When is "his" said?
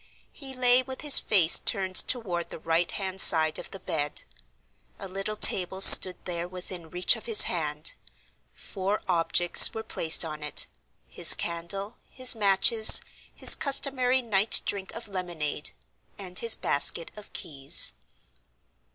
1.01-1.19, 7.27-7.43, 11.07-11.35, 12.09-12.35, 13.31-13.53, 16.39-16.55